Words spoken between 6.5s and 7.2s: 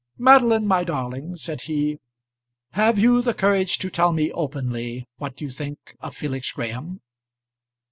Graham?"